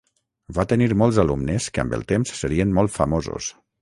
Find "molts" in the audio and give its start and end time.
1.01-1.19